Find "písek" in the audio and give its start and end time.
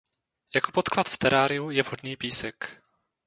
2.15-2.81